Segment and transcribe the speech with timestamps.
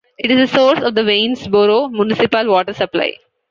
[0.17, 3.17] It is the source of the Waynesboro municipal water supply.